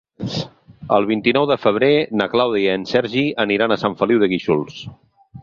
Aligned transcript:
El 0.95 1.03
vint-i-nou 1.09 1.45
de 1.51 1.57
febrer 1.65 1.91
na 2.21 2.27
Clàudia 2.33 2.65
i 2.73 2.81
en 2.81 2.89
Sergi 2.93 3.27
aniran 3.45 3.77
a 3.77 3.79
Sant 3.83 3.99
Feliu 4.01 4.25
de 4.27 4.33
Guíxols. 4.35 4.83